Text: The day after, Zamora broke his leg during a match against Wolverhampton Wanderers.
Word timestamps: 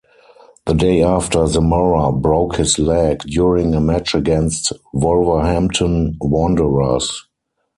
The 0.65 0.73
day 0.73 1.03
after, 1.03 1.45
Zamora 1.45 2.11
broke 2.11 2.55
his 2.55 2.79
leg 2.79 3.19
during 3.19 3.75
a 3.75 3.79
match 3.79 4.15
against 4.15 4.73
Wolverhampton 4.95 6.17
Wanderers. 6.19 7.27